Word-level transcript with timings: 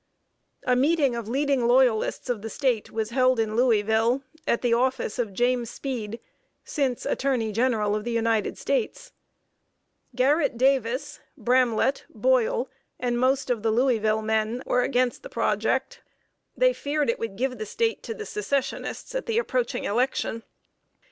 [Sidenote: 0.61 0.61
LOYALTY 0.61 0.63
OF 0.63 0.63
JUDGE 0.63 0.67
LUSK.] 0.67 0.73
A 0.73 0.81
meeting 0.81 1.15
of 1.15 1.27
leading 1.29 1.67
Loyalists 1.67 2.29
of 2.31 2.41
the 2.41 2.49
State 2.49 2.91
was 2.91 3.09
held 3.11 3.39
in 3.39 3.55
Louisville, 3.55 4.23
at 4.47 4.61
the 4.63 4.73
office 4.73 5.19
of 5.19 5.31
James 5.33 5.69
Speed, 5.69 6.19
since 6.63 7.05
Attorney 7.05 7.51
General 7.51 7.95
of 7.95 8.03
the 8.03 8.11
United 8.11 8.57
States. 8.57 9.11
Garrett 10.15 10.57
Davis, 10.57 11.19
Bramlette, 11.37 12.05
Boyle, 12.09 12.67
and 12.99 13.19
most 13.19 13.51
of 13.51 13.61
the 13.61 13.69
Louisville 13.69 14.23
men, 14.23 14.63
were 14.65 14.81
against 14.81 15.21
the 15.21 15.29
project. 15.29 16.01
They 16.57 16.73
feared 16.73 17.07
it 17.07 17.19
would 17.19 17.35
give 17.35 17.59
the 17.59 17.67
State 17.67 18.01
to 18.01 18.15
the 18.15 18.25
Secessionists 18.25 19.13
at 19.13 19.27
the 19.27 19.37
approaching 19.37 19.83
election. 19.83 20.41